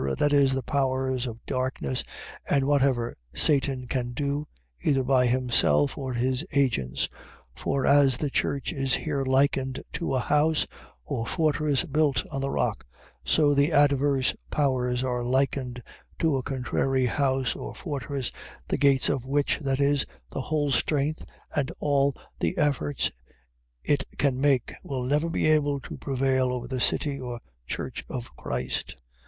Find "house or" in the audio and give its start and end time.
10.19-11.27, 17.05-17.75